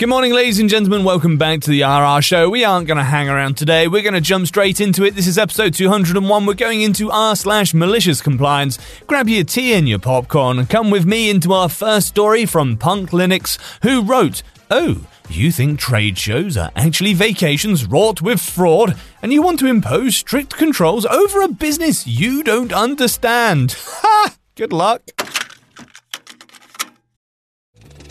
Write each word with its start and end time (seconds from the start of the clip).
Good 0.00 0.08
morning, 0.08 0.32
ladies 0.32 0.58
and 0.58 0.70
gentlemen. 0.70 1.04
Welcome 1.04 1.36
back 1.36 1.60
to 1.60 1.70
the 1.70 1.82
RR 1.82 2.22
Show. 2.22 2.48
We 2.48 2.64
aren't 2.64 2.86
going 2.86 2.96
to 2.96 3.04
hang 3.04 3.28
around 3.28 3.58
today. 3.58 3.86
We're 3.86 4.00
going 4.00 4.14
to 4.14 4.22
jump 4.22 4.46
straight 4.46 4.80
into 4.80 5.04
it. 5.04 5.14
This 5.14 5.26
is 5.26 5.36
episode 5.36 5.74
201. 5.74 6.46
We're 6.46 6.54
going 6.54 6.80
into 6.80 7.10
r 7.10 7.36
slash 7.36 7.74
malicious 7.74 8.22
compliance. 8.22 8.78
Grab 9.06 9.28
your 9.28 9.44
tea 9.44 9.74
and 9.74 9.86
your 9.86 9.98
popcorn 9.98 10.58
and 10.58 10.70
come 10.70 10.90
with 10.90 11.04
me 11.04 11.28
into 11.28 11.52
our 11.52 11.68
first 11.68 12.08
story 12.08 12.46
from 12.46 12.78
Punk 12.78 13.10
Linux, 13.10 13.58
who 13.82 14.00
wrote, 14.00 14.42
Oh, 14.70 15.06
you 15.28 15.52
think 15.52 15.78
trade 15.78 16.16
shows 16.16 16.56
are 16.56 16.72
actually 16.74 17.12
vacations 17.12 17.84
wrought 17.84 18.22
with 18.22 18.40
fraud, 18.40 18.96
and 19.20 19.34
you 19.34 19.42
want 19.42 19.58
to 19.58 19.66
impose 19.66 20.16
strict 20.16 20.56
controls 20.56 21.04
over 21.04 21.42
a 21.42 21.48
business 21.48 22.06
you 22.06 22.42
don't 22.42 22.72
understand? 22.72 23.76
Ha! 24.00 24.34
Good 24.54 24.72
luck. 24.72 25.02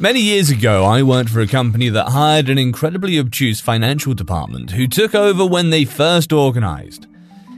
Many 0.00 0.20
years 0.20 0.48
ago, 0.48 0.86
I 0.86 1.02
worked 1.02 1.28
for 1.28 1.40
a 1.40 1.46
company 1.46 1.90
that 1.90 2.08
hired 2.08 2.48
an 2.48 2.56
incredibly 2.56 3.18
obtuse 3.18 3.60
financial 3.60 4.14
department 4.14 4.70
who 4.70 4.86
took 4.86 5.14
over 5.14 5.44
when 5.44 5.68
they 5.68 5.84
first 5.84 6.32
organized. 6.32 7.06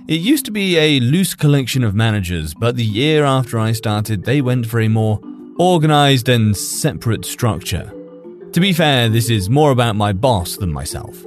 It 0.08 0.20
used 0.20 0.44
to 0.46 0.50
be 0.50 0.76
a 0.76 0.98
loose 0.98 1.36
collection 1.36 1.84
of 1.84 1.94
managers, 1.94 2.52
but 2.52 2.74
the 2.74 2.84
year 2.84 3.24
after 3.24 3.60
I 3.60 3.70
started, 3.70 4.24
they 4.24 4.40
went 4.40 4.66
for 4.66 4.80
a 4.80 4.88
more 4.88 5.20
organized 5.60 6.28
and 6.28 6.56
separate 6.56 7.24
structure. 7.24 7.92
To 8.50 8.58
be 8.58 8.72
fair, 8.72 9.08
this 9.08 9.30
is 9.30 9.48
more 9.48 9.70
about 9.70 9.94
my 9.94 10.12
boss 10.12 10.56
than 10.56 10.72
myself. 10.72 11.24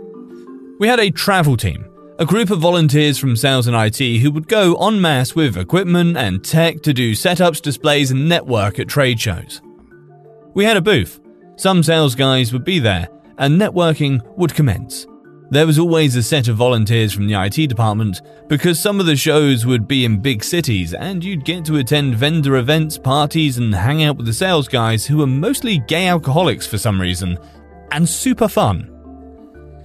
We 0.80 0.90
had 0.90 1.00
a 1.00 1.12
travel 1.12 1.56
team, 1.56 1.86
a 2.20 2.26
group 2.26 2.50
of 2.50 2.60
volunteers 2.60 3.18
from 3.18 3.38
sales 3.38 3.68
and 3.68 3.78
IT 3.78 4.20
who 4.20 4.32
would 4.32 4.50
go 4.50 4.76
en 4.86 5.00
masse 5.00 5.34
with 5.34 5.56
equipment 5.56 6.18
and 6.18 6.44
tech 6.44 6.82
to 6.82 6.92
do 6.92 7.14
setups, 7.14 7.62
displays, 7.62 8.12
and 8.12 8.28
network 8.28 8.80
at 8.80 8.90
trade 8.90 9.22
shows. 9.22 9.62
We 10.56 10.64
had 10.64 10.78
a 10.78 10.82
booth. 10.82 11.20
Some 11.58 11.84
sales 11.84 12.16
guys 12.16 12.54
would 12.54 12.64
be 12.64 12.80
there, 12.80 13.10
and 13.38 13.60
networking 13.60 14.22
would 14.38 14.54
commence. 14.54 15.06
There 15.50 15.68
was 15.68 15.78
always 15.78 16.16
a 16.16 16.24
set 16.24 16.48
of 16.48 16.56
volunteers 16.56 17.12
from 17.12 17.28
the 17.28 17.34
IT 17.36 17.68
department 17.68 18.22
because 18.48 18.80
some 18.80 19.02
of 19.02 19.06
the 19.06 19.18
shows 19.18 19.66
would 19.66 19.86
be 19.86 20.06
in 20.06 20.22
big 20.22 20.44
cities 20.44 20.94
and 20.94 21.24
you'd 21.24 21.46
get 21.46 21.66
to 21.66 21.78
attend 21.78 22.16
vendor 22.16 22.56
events, 22.56 22.98
parties, 22.98 23.58
and 23.58 23.76
hang 23.76 24.04
out 24.04 24.18
with 24.18 24.26
the 24.26 24.34
sales 24.34 24.68
guys 24.68 25.06
who 25.06 25.18
were 25.18 25.28
mostly 25.28 25.80
gay 25.88 26.08
alcoholics 26.08 26.66
for 26.66 26.78
some 26.78 27.00
reason, 27.00 27.38
and 27.92 28.08
super 28.08 28.48
fun. 28.48 28.90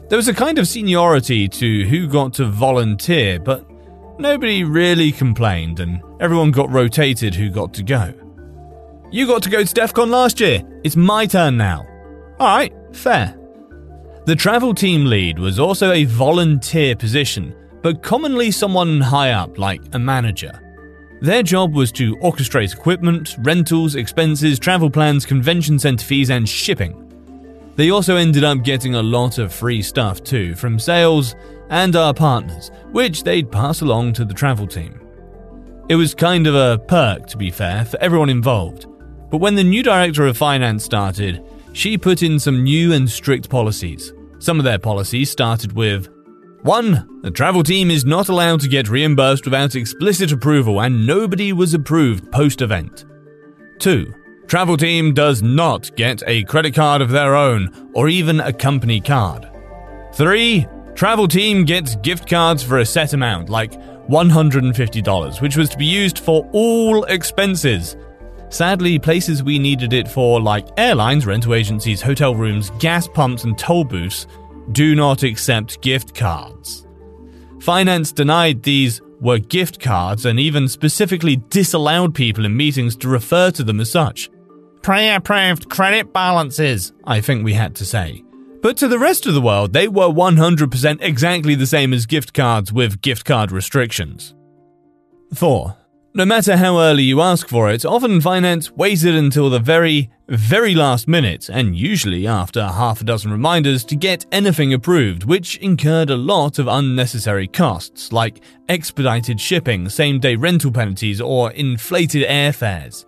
There 0.08 0.16
was 0.16 0.28
a 0.28 0.34
kind 0.34 0.58
of 0.58 0.69
seniority 0.69 1.48
to 1.48 1.88
who 1.88 2.06
got 2.06 2.32
to 2.34 2.47
volunteer, 2.47 3.41
but 3.41 3.69
nobody 4.19 4.62
really 4.62 5.10
complained 5.10 5.81
and 5.81 6.00
everyone 6.20 6.52
got 6.52 6.70
rotated 6.70 7.34
who 7.34 7.50
got 7.50 7.75
to 7.75 7.82
go. 7.82 8.14
You 9.12 9.26
got 9.26 9.43
to 9.43 9.50
go 9.50 9.65
to 9.65 9.75
DEF 9.75 9.93
CON 9.93 10.10
last 10.10 10.38
year. 10.38 10.62
It's 10.84 10.94
my 10.94 11.26
turn 11.26 11.56
now. 11.56 11.84
Alright, 12.38 12.72
fair. 12.93 13.37
The 14.26 14.37
travel 14.37 14.72
team 14.72 15.06
lead 15.06 15.38
was 15.38 15.59
also 15.59 15.91
a 15.91 16.04
volunteer 16.04 16.94
position, 16.94 17.54
but 17.82 18.03
commonly 18.03 18.53
someone 18.53 19.00
high 19.00 19.32
up, 19.32 19.59
like 19.59 19.82
a 19.94 19.99
manager. 19.99 20.53
Their 21.20 21.43
job 21.43 21.75
was 21.75 21.91
to 21.93 22.16
orchestrate 22.19 22.72
equipment, 22.72 23.37
rentals, 23.41 23.97
expenses, 23.97 24.60
travel 24.60 24.91
plans, 24.91 25.26
convention 25.26 25.78
center 25.78 26.04
fees, 26.04 26.31
and 26.31 26.49
shipping. 26.49 27.06
They 27.75 27.91
also 27.91 28.15
ended 28.15 28.44
up 28.44 28.62
getting 28.62 28.94
a 28.94 29.03
lot 29.03 29.38
of 29.38 29.53
free 29.53 29.82
stuff 29.82 30.22
too 30.22 30.54
from 30.54 30.78
sales 30.78 31.34
and 31.69 31.97
our 31.97 32.15
partners, 32.15 32.70
which 32.93 33.25
they'd 33.25 33.50
pass 33.50 33.81
along 33.81 34.12
to 34.15 34.25
the 34.25 34.34
travel 34.34 34.69
team. 34.69 35.00
It 35.88 35.97
was 35.97 36.15
kind 36.15 36.47
of 36.47 36.54
a 36.54 36.78
perk, 36.78 37.26
to 37.26 37.37
be 37.37 37.50
fair, 37.50 37.84
for 37.84 38.00
everyone 38.00 38.31
involved. 38.31 38.87
But 39.30 39.38
when 39.38 39.54
the 39.54 39.64
new 39.64 39.82
director 39.82 40.26
of 40.26 40.36
finance 40.36 40.84
started, 40.84 41.44
she 41.72 41.96
put 41.96 42.22
in 42.22 42.38
some 42.38 42.64
new 42.64 42.92
and 42.92 43.08
strict 43.08 43.48
policies. 43.48 44.12
Some 44.38 44.58
of 44.58 44.64
their 44.64 44.78
policies 44.78 45.30
started 45.30 45.72
with 45.72 46.08
1. 46.62 47.20
The 47.22 47.30
travel 47.30 47.62
team 47.62 47.90
is 47.90 48.04
not 48.04 48.28
allowed 48.28 48.60
to 48.60 48.69
get 48.69 48.88
reimbursed 48.88 49.44
without 49.44 49.74
explicit 49.74 50.32
approval, 50.32 50.80
and 50.80 51.06
nobody 51.06 51.52
was 51.52 51.74
approved 51.74 52.30
post 52.32 52.60
event. 52.60 53.04
2. 53.78 54.12
Travel 54.46 54.76
team 54.76 55.14
does 55.14 55.42
not 55.42 55.94
get 55.96 56.22
a 56.26 56.44
credit 56.44 56.74
card 56.74 57.00
of 57.00 57.10
their 57.10 57.36
own, 57.36 57.90
or 57.94 58.08
even 58.08 58.40
a 58.40 58.52
company 58.52 59.00
card. 59.00 59.48
3. 60.14 60.66
Travel 60.94 61.28
team 61.28 61.64
gets 61.64 61.94
gift 61.96 62.28
cards 62.28 62.62
for 62.62 62.78
a 62.78 62.84
set 62.84 63.12
amount, 63.12 63.48
like 63.48 63.72
$150, 64.08 65.40
which 65.40 65.56
was 65.56 65.69
to 65.69 65.78
be 65.78 65.86
used 65.86 66.19
for 66.19 66.48
all 66.52 67.04
expenses, 67.04 67.96
Sadly, 68.50 68.99
places 68.99 69.44
we 69.44 69.61
needed 69.61 69.93
it 69.93 70.09
for, 70.09 70.41
like 70.41 70.69
airlines, 70.77 71.25
rental 71.25 71.55
agencies, 71.55 72.03
hotel 72.03 72.34
rooms, 72.34 72.71
gas 72.81 73.06
pumps, 73.06 73.44
and 73.44 73.56
toll 73.56 73.84
booths, 73.84 74.27
do 74.72 74.94
not 74.97 75.22
accept 75.22 75.81
gift 75.81 76.15
cards. 76.15 76.87
Finance 77.61 78.11
denied 78.11 78.62
these 78.62 79.00
were 79.21 79.38
gift 79.38 79.81
cards 79.81 80.25
and 80.27 80.41
even 80.41 80.66
specifically 80.66 81.37
disallowed 81.49 82.15
people 82.15 82.44
in 82.44 82.56
meetings 82.56 82.97
to 82.97 83.09
refer 83.09 83.50
to 83.53 83.62
them 83.62 83.81
as 83.81 83.91
such. 83.91 84.31
Pre 84.82 85.09
approved 85.11 85.69
credit 85.69 86.12
balances, 86.12 86.93
I 87.05 87.21
think 87.21 87.44
we 87.44 87.53
had 87.53 87.77
to 87.77 87.84
say. 87.84 88.25
But 88.62 88.77
to 88.78 88.88
the 88.88 88.99
rest 88.99 89.27
of 89.27 89.34
the 89.34 89.41
world, 89.41 89.72
they 89.72 89.88
were 89.88 90.09
100% 90.09 91.03
exactly 91.03 91.55
the 91.55 91.67
same 91.67 91.93
as 91.93 92.06
gift 92.06 92.34
cards 92.34 92.72
with 92.72 93.00
gift 93.00 93.25
card 93.25 93.53
restrictions. 93.53 94.34
4. 95.34 95.77
No 96.12 96.25
matter 96.25 96.56
how 96.56 96.81
early 96.81 97.04
you 97.04 97.21
ask 97.21 97.47
for 97.47 97.71
it, 97.71 97.84
often 97.84 98.21
finance 98.21 98.72
waited 98.72 99.15
until 99.15 99.48
the 99.48 99.60
very, 99.60 100.10
very 100.26 100.75
last 100.75 101.06
minute, 101.06 101.48
and 101.48 101.76
usually 101.76 102.26
after 102.26 102.66
half 102.66 103.00
a 103.00 103.04
dozen 103.04 103.31
reminders 103.31 103.84
to 103.84 103.94
get 103.94 104.26
anything 104.32 104.75
approved, 104.75 105.22
which 105.22 105.56
incurred 105.59 106.10
a 106.10 106.16
lot 106.16 106.59
of 106.59 106.66
unnecessary 106.66 107.47
costs, 107.47 108.12
like 108.12 108.43
expedited 108.69 109.41
shipping, 109.41 109.88
same 109.88 110.19
day 110.19 110.34
rental 110.34 110.72
penalties, 110.72 111.20
or 111.20 111.53
inflated 111.53 112.26
airfares. 112.28 113.06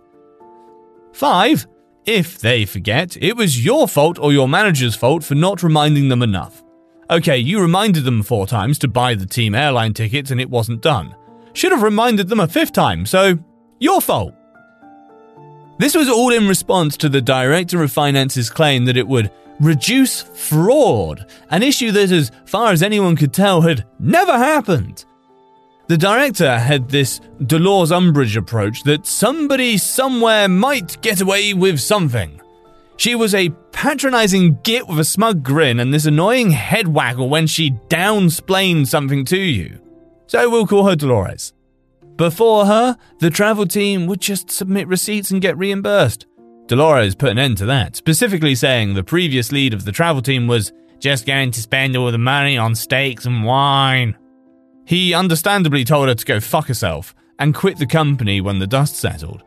5. 1.11 1.67
If 2.05 2.39
they 2.39 2.65
forget, 2.65 3.17
it 3.17 3.35
was 3.35 3.65
your 3.65 3.89
fault 3.89 4.17
or 4.17 4.31
your 4.31 4.47
manager's 4.47 4.95
fault 4.95 5.25
for 5.25 5.35
not 5.35 5.61
reminding 5.61 6.07
them 6.07 6.21
enough. 6.21 6.63
Okay, 7.09 7.37
you 7.37 7.59
reminded 7.59 8.05
them 8.05 8.23
four 8.23 8.47
times 8.47 8.79
to 8.79 8.87
buy 8.87 9.13
the 9.13 9.25
team 9.25 9.53
airline 9.53 9.93
tickets 9.93 10.31
and 10.31 10.39
it 10.39 10.49
wasn't 10.49 10.81
done. 10.81 11.13
Should 11.53 11.71
have 11.71 11.83
reminded 11.83 12.29
them 12.29 12.39
a 12.39 12.47
fifth 12.47 12.73
time, 12.73 13.05
so 13.05 13.37
your 13.79 14.01
fault. 14.01 14.33
This 15.79 15.95
was 15.95 16.09
all 16.09 16.31
in 16.31 16.47
response 16.47 16.97
to 16.97 17.09
the 17.09 17.21
Director 17.21 17.81
of 17.83 17.91
Finance's 17.91 18.49
claim 18.49 18.85
that 18.85 18.97
it 18.97 19.07
would 19.07 19.31
reduce 19.59 20.21
fraud, 20.21 21.25
an 21.49 21.63
issue 21.63 21.91
that, 21.91 22.11
as 22.11 22.31
far 22.45 22.71
as 22.71 22.83
anyone 22.83 23.15
could 23.15 23.33
tell, 23.33 23.61
had 23.61 23.85
never 23.99 24.37
happened. 24.37 25.05
The 25.87 25.97
director 25.97 26.57
had 26.57 26.89
this 26.89 27.19
Dolores 27.45 27.91
Umbridge 27.91 28.37
approach 28.37 28.83
that 28.83 29.05
somebody 29.05 29.77
somewhere 29.77 30.47
might 30.47 31.01
get 31.01 31.21
away 31.21 31.53
with 31.53 31.79
something. 31.79 32.39
She 32.95 33.15
was 33.15 33.35
a 33.35 33.49
patronizing 33.71 34.59
git 34.63 34.87
with 34.87 34.99
a 34.99 35.03
smug 35.03 35.43
grin 35.43 35.79
and 35.79 35.93
this 35.93 36.05
annoying 36.05 36.51
head 36.51 36.87
waggle 36.87 37.27
when 37.27 37.47
she 37.47 37.71
downsplained 37.89 38.87
something 38.87 39.25
to 39.25 39.37
you 39.37 39.82
so 40.27 40.49
we'll 40.49 40.67
call 40.67 40.87
her 40.87 40.95
Dolores. 40.95 41.53
Before 42.15 42.65
her, 42.65 42.97
the 43.19 43.29
travel 43.29 43.65
team 43.65 44.05
would 44.07 44.21
just 44.21 44.51
submit 44.51 44.87
receipts 44.87 45.31
and 45.31 45.41
get 45.41 45.57
reimbursed. 45.57 46.27
Dolores 46.67 47.15
put 47.15 47.31
an 47.31 47.39
end 47.39 47.57
to 47.57 47.65
that, 47.65 47.95
specifically 47.95 48.55
saying 48.55 48.93
the 48.93 49.03
previous 49.03 49.51
lead 49.51 49.73
of 49.73 49.85
the 49.85 49.91
travel 49.91 50.21
team 50.21 50.47
was 50.47 50.71
just 50.99 51.25
going 51.25 51.51
to 51.51 51.61
spend 51.61 51.97
all 51.97 52.11
the 52.11 52.17
money 52.17 52.57
on 52.57 52.75
steaks 52.75 53.25
and 53.25 53.43
wine. 53.43 54.15
He 54.85 55.13
understandably 55.13 55.83
told 55.83 56.07
her 56.07 56.15
to 56.15 56.25
go 56.25 56.39
fuck 56.39 56.67
herself 56.67 57.13
and 57.39 57.55
quit 57.55 57.77
the 57.77 57.85
company 57.85 58.41
when 58.41 58.59
the 58.59 58.67
dust 58.67 58.95
settled. 58.95 59.43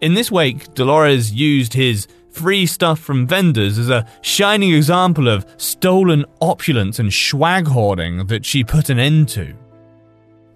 In 0.00 0.14
this 0.14 0.32
wake, 0.32 0.74
Dolores 0.74 1.32
used 1.32 1.74
his 1.74 2.08
free 2.30 2.66
stuff 2.66 2.98
from 2.98 3.26
vendors 3.26 3.78
as 3.78 3.90
a 3.90 4.06
shining 4.22 4.72
example 4.72 5.28
of 5.28 5.46
stolen 5.58 6.24
opulence 6.40 6.98
and 6.98 7.12
swag 7.12 7.68
hoarding 7.68 8.26
that 8.26 8.44
she 8.44 8.64
put 8.64 8.88
an 8.88 8.98
end 8.98 9.28
to. 9.28 9.54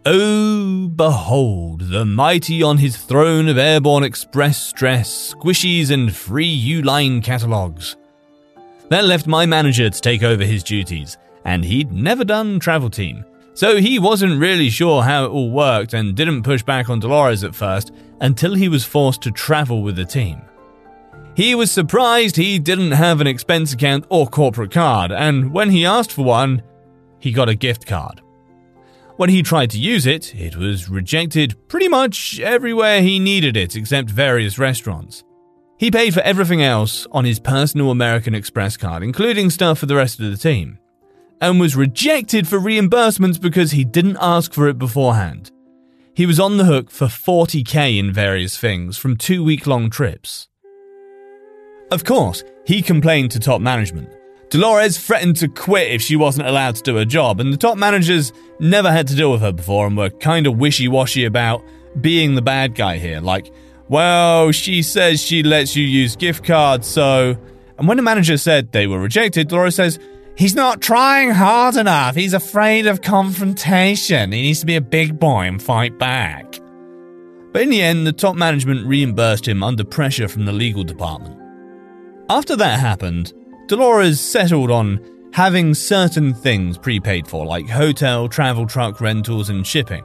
Oh, 0.09 0.87
behold, 0.87 1.91
the 1.91 2.05
mighty 2.05 2.63
on 2.63 2.79
his 2.79 2.97
throne 2.97 3.49
of 3.49 3.59
airborne 3.59 4.05
express 4.05 4.57
stress, 4.63 5.35
squishies, 5.35 5.91
and 5.91 6.15
free 6.15 6.57
Uline 6.57 7.25
catalogues. 7.25 7.97
That 8.89 9.05
left 9.05 9.27
my 9.27 9.47
manager 9.47 9.91
to 9.91 10.01
take 10.01 10.23
over 10.23 10.45
his 10.45 10.63
duties, 10.63 11.19
and 11.45 11.65
he'd 11.65 11.91
never 11.91 12.25
done 12.25 12.61
travel 12.61 12.89
team, 12.89 13.25
so 13.55 13.79
he 13.79 13.99
wasn't 13.99 14.41
really 14.41 14.71
sure 14.71 15.03
how 15.03 15.25
it 15.25 15.31
all 15.31 15.51
worked 15.51 15.93
and 15.93 16.15
didn't 16.15 16.45
push 16.45 16.63
back 16.63 16.89
on 16.89 17.01
Dolores 17.01 17.43
at 17.43 17.57
first 17.57 17.91
until 18.21 18.55
he 18.55 18.69
was 18.69 18.85
forced 18.85 19.23
to 19.23 19.33
travel 19.33 19.83
with 19.83 19.97
the 19.97 20.05
team. 20.05 20.41
He 21.35 21.57
was 21.57 21.73
surprised 21.73 22.37
he 22.37 22.61
didn't 22.61 22.93
have 22.93 23.21
an 23.21 23.27
expense 23.27 23.73
account 23.73 24.05
or 24.09 24.29
corporate 24.29 24.71
card, 24.71 25.11
and 25.11 25.53
when 25.53 25.71
he 25.71 25.85
asked 25.85 26.13
for 26.13 26.25
one, 26.25 26.63
he 27.19 27.33
got 27.33 27.49
a 27.49 27.57
gift 27.57 27.89
card. 27.89 28.23
When 29.17 29.31
he 29.31 29.43
tried 29.43 29.71
to 29.71 29.79
use 29.79 30.07
it, 30.07 30.35
it 30.35 30.57
was 30.57 30.89
rejected 30.89 31.57
pretty 31.69 31.89
much 31.89 32.39
everywhere 32.41 33.01
he 33.01 33.19
needed 33.19 33.57
it 33.57 33.75
except 33.75 34.11
various 34.11 34.59
restaurants. 34.59 35.25
He 35.79 35.91
paid 35.91 36.15
for 36.15 36.21
everything 36.21 36.63
else 36.63 37.07
on 37.13 37.25
his 37.25 37.41
personal 37.41 37.91
American 37.91 38.35
Express 38.35 38.77
card, 38.77 39.03
including 39.03 39.51
stuff 39.51 39.79
for 39.79 39.87
the 39.87 39.97
rest 39.97 40.21
of 40.21 40.31
the 40.31 40.37
team 40.37 40.79
and 41.41 41.61
was 41.61 41.77
rejected 41.77 42.49
for 42.49 42.59
reimbursements 42.59 43.41
because 43.41 43.73
he 43.73 43.85
didn't 43.85 44.19
ask 44.21 44.53
for 44.53 44.69
it 44.69 44.79
beforehand. 44.79 45.51
He 46.15 46.27
was 46.27 46.41
on 46.41 46.57
the 46.57 46.65
hook 46.65 46.91
for 46.91 47.07
40k 47.07 47.99
in 47.99 48.13
various 48.13 48.57
things 48.57 48.97
from 48.97 49.17
two 49.17 49.45
week 49.45 49.67
long 49.67 49.91
trips. 49.91 50.49
Of 51.91 52.05
course, 52.05 52.43
he 52.65 52.83
complained 52.83 53.31
to 53.33 53.41
top 53.41 53.61
management. 53.61 54.09
Dolores 54.49 54.99
threatened 54.99 55.37
to 55.37 55.49
quit 55.49 55.91
if 55.91 56.03
she 56.03 56.17
wasn't 56.17 56.47
allowed 56.47 56.77
to 56.77 56.83
do 56.83 56.97
her 56.97 57.05
job, 57.05 57.41
and 57.41 57.53
the 57.53 57.57
top 57.57 57.77
managers 57.77 58.33
never 58.61 58.93
had 58.93 59.09
to 59.09 59.17
deal 59.17 59.33
with 59.33 59.41
her 59.41 59.53
before 59.53 59.87
and 59.87 59.97
were 59.97 60.11
kind 60.11 60.47
of 60.47 60.57
wishy 60.57 60.89
washy 60.89 61.25
about 61.25 61.65
being 62.01 62.35
the 62.35 62.43
bad 62.43 62.75
guy 62.75 62.99
here. 62.99 63.21
Like, 63.21 63.53
well, 63.89 64.53
she 64.53 64.83
says 64.83 65.21
she 65.21 65.43
lets 65.43 65.75
you 65.75 65.85
use 65.85 66.17
gift 66.17 66.45
cards, 66.45 66.87
so. 66.87 67.37
And 67.79 67.87
when 67.89 67.97
the 67.97 68.03
manager 68.03 68.39
said 68.39 68.73
they 68.73 68.87
were 68.87 69.01
rejected, 69.01 69.49
Dolores 69.49 69.75
says, 69.75 69.99
He's 70.37 70.55
not 70.55 70.83
trying 70.83 71.31
hard 71.31 71.77
enough. 71.77 72.15
He's 72.15 72.35
afraid 72.35 72.87
of 72.87 73.01
confrontation. 73.01 74.33
He 74.33 74.43
needs 74.43 74.61
to 74.61 74.67
be 74.67 74.77
a 74.77 74.83
big 74.83 75.19
boy 75.19 75.45
and 75.45 75.63
fight 75.63 75.99
back. 75.99 76.61
But 77.53 77.63
in 77.63 77.71
the 77.71 77.81
end, 77.81 78.07
the 78.07 78.13
top 78.13 78.37
management 78.37 78.87
reimbursed 78.87 79.49
him 79.49 79.63
under 79.63 79.83
pressure 79.83 80.29
from 80.29 80.45
the 80.45 80.53
legal 80.53 80.85
department. 80.85 81.41
After 82.29 82.55
that 82.57 82.81
happened, 82.81 83.33
Dolores 83.67 84.21
settled 84.21 84.71
on 84.71 85.01
having 85.33 85.75
certain 85.75 86.33
things 86.33 86.79
prepaid 86.79 87.27
for, 87.27 87.45
like 87.45 87.69
hotel, 87.69 88.29
travel 88.29 88.67
truck 88.67 89.01
rentals, 89.01 89.51
and 89.51 89.67
shipping. 89.67 90.05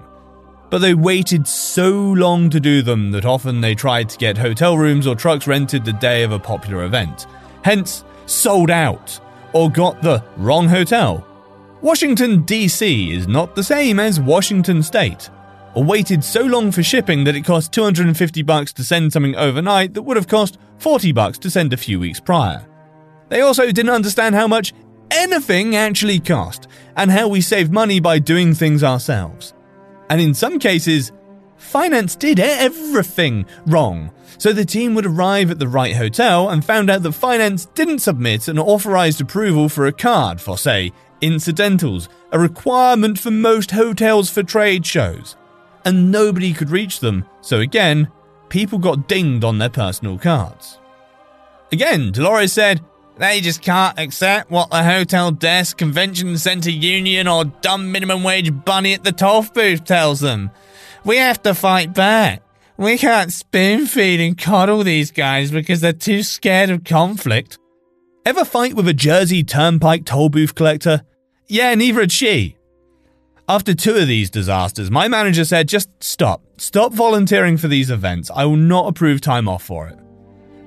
But 0.72 0.80
they 0.80 0.94
waited 0.94 1.48
so 1.48 1.92
long 1.92 2.50
to 2.50 2.60
do 2.60 2.82
them 2.82 3.12
that 3.12 3.26
often 3.26 3.62
they 3.62 3.76
tried 3.76 4.10
to 4.10 4.18
get 4.18 4.38
hotel 4.38 4.78
rooms 4.78 5.06
or 5.06 5.16
trucks 5.16 5.46
rented 5.46 5.86
the 5.86 5.94
day 5.94 6.24
of 6.24 6.32
a 6.32 6.40
popular 6.40 6.86
event. 6.86 7.28
Hence, 7.64 8.04
sold 8.26 8.72
out 8.72 9.20
or 9.54 9.70
got 9.70 10.02
the 10.02 10.24
wrong 10.38 10.68
hotel. 10.68 11.26
Washington, 11.82 12.42
D.C. 12.44 13.12
is 13.12 13.28
not 13.28 13.56
the 13.56 13.64
same 13.64 14.00
as 14.00 14.20
Washington 14.20 14.82
State, 14.82 15.30
or 15.76 15.84
waited 15.84 16.24
so 16.24 16.42
long 16.42 16.72
for 16.72 16.84
shipping 16.84 17.24
that 17.26 17.36
it 17.36 17.46
cost 17.46 17.74
250 17.74 18.42
bucks 18.44 18.74
to 18.74 18.84
send 18.84 19.14
something 19.14 19.36
overnight 19.36 19.94
that 19.94 20.02
would 20.02 20.18
have 20.18 20.28
cost 20.28 20.58
40 20.80 21.12
bucks 21.12 21.38
to 21.40 21.52
send 21.52 21.74
a 21.74 21.78
few 21.78 22.00
weeks 22.00 22.20
prior. 22.20 22.66
They 23.32 23.40
also 23.40 23.72
didn't 23.72 23.92
understand 23.92 24.36
how 24.36 24.46
much 24.46 24.74
anything 25.10 25.74
actually 25.74 26.20
cost 26.20 26.68
and 26.98 27.10
how 27.10 27.30
we 27.30 27.40
save 27.40 27.72
money 27.72 28.02
by 28.02 28.20
doing 28.20 28.54
things 28.54 28.84
ourselves. 28.84 29.54
And 30.10 30.20
in 30.20 30.34
some 30.34 30.60
cases, 30.60 31.14
finance 31.56 32.18
did 32.18 32.42
everything 32.42 33.46
wrong 33.66 34.12
so 34.38 34.52
the 34.52 34.66
team 34.66 34.96
would 34.96 35.06
arrive 35.06 35.50
at 35.50 35.60
the 35.60 35.68
right 35.70 35.96
hotel 35.96 36.50
and 36.50 36.66
found 36.66 36.90
out 36.90 37.04
that 37.04 37.14
finance 37.14 37.68
didn't 37.68 38.00
submit 38.00 38.50
an 38.50 38.60
authorized 38.60 39.22
approval 39.22 39.70
for 39.70 39.88
a 39.88 39.94
card 39.94 40.42
for, 40.42 40.58
say, 40.58 40.92
incidentals, 41.22 42.10
a 42.34 42.40
requirement 42.40 43.18
for 43.18 43.32
most 43.32 43.72
hotels 43.72 44.30
for 44.30 44.44
trade 44.44 44.86
shows. 44.86 45.38
And 45.86 46.12
nobody 46.12 46.54
could 46.54 46.70
reach 46.70 47.00
them, 47.00 47.24
so 47.40 47.62
again, 47.62 48.12
people 48.50 48.78
got 48.78 49.08
dinged 49.08 49.46
on 49.46 49.58
their 49.58 49.70
personal 49.70 50.18
cards. 50.18 50.80
Again, 51.72 52.12
Dolores 52.12 52.52
said, 52.52 52.82
they 53.18 53.42
just 53.42 53.62
can't 53.62 54.00
accept 54.00 54.50
what 54.50 54.70
the 54.72 54.84
hotel 54.84 55.32
desk, 55.32 55.78
convention 55.78 56.38
center 56.38 56.72
union, 56.72 57.28
or 57.28 57.46
dumb 57.46 57.92
minimum 57.92 58.24
wage 58.24 58.52
bunny 58.66 58.94
at 58.94 59.04
the 59.04 59.12
toll 59.12 59.44
booth 59.54 59.84
tells 59.84 60.20
them. 60.20 60.52
We 61.04 61.18
have 61.18 61.42
to 61.44 61.54
fight 61.54 61.94
back. 61.94 62.44
We 62.78 62.98
can't 62.98 63.32
spoon 63.32 63.86
feed 63.86 64.20
and 64.20 64.38
coddle 64.38 64.84
these 64.84 65.12
guys 65.12 65.52
because 65.52 65.82
they're 65.82 65.94
too 65.94 66.24
scared 66.24 66.70
of 66.70 66.84
conflict. 66.84 67.60
Ever 68.26 68.46
fight 68.46 68.74
with 68.76 68.88
a 68.88 68.94
Jersey 68.94 69.44
Turnpike 69.44 70.06
toll 70.06 70.30
booth 70.30 70.56
collector? 70.56 71.04
Yeah, 71.48 71.76
neither 71.76 72.02
had 72.02 72.12
she. 72.12 72.56
After 73.48 73.74
two 73.74 73.96
of 73.96 74.08
these 74.08 74.30
disasters, 74.30 74.90
my 74.90 75.08
manager 75.08 75.44
said, 75.44 75.68
just 75.68 75.90
stop. 76.00 76.42
Stop 76.58 76.94
volunteering 76.94 77.58
for 77.58 77.68
these 77.68 77.90
events. 77.90 78.32
I 78.34 78.46
will 78.46 78.56
not 78.56 78.88
approve 78.88 79.22
time 79.22 79.50
off 79.50 79.64
for 79.64 79.88
it. 79.88 80.00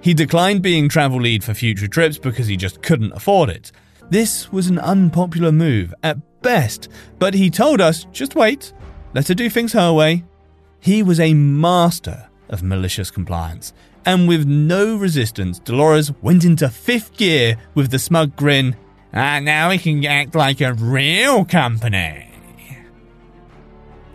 He 0.05 0.13
declined 0.13 0.61
being 0.61 0.91
travel 0.91 1.19
lead 1.19 1.43
for 1.43 1.55
future 1.55 1.89
trips 1.89 2.19
because 2.19 2.47
he 2.47 2.59
just 2.59 2.83
couldn't 2.83 3.13
afford 3.13 3.49
it. 3.49 3.73
This 4.11 4.53
was 4.53 4.67
an 4.67 4.79
unpopular 4.79 5.51
move 5.51 5.95
at 6.03 6.43
best, 6.43 6.91
but 7.19 7.33
he 7.33 7.49
told 7.49 7.81
us, 7.81 8.05
just 8.13 8.35
wait, 8.35 8.75
let 9.15 9.29
her 9.29 9.35
do 9.35 9.49
things 9.49 9.73
her 9.73 9.95
way. 9.95 10.23
He 10.79 11.03
was 11.03 11.19
a 11.19 11.33
master 11.33 12.29
of 12.51 12.63
malicious 12.63 13.11
compliance, 13.11 13.73
and 14.05 14.29
with 14.29 14.47
no 14.47 14.95
resistance, 14.95 15.59
Dolores 15.59 16.13
went 16.21 16.45
into 16.45 16.69
fifth 16.69 17.17
gear 17.17 17.57
with 17.75 17.91
the 17.91 17.99
smug 17.99 18.37
grin. 18.37 18.77
Ah, 19.15 19.41
now 19.41 19.71
we 19.71 19.79
can 19.79 20.05
act 20.05 20.35
like 20.35 20.61
a 20.61 20.75
real 20.75 21.47
company. 21.47 22.31